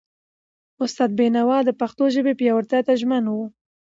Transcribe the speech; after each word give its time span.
استاد 0.83 1.11
بینوا 1.19 1.57
د 1.65 1.69
پښتو 1.79 2.03
ژبې 2.15 2.33
پیاوړتیا 2.39 2.79
ته 2.87 2.93
ژمن 3.01 3.23
و. 3.29 3.35